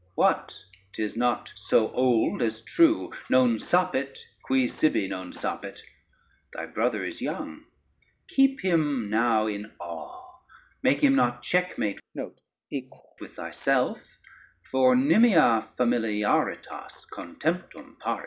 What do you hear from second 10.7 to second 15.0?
make him not checkmate with thyself, for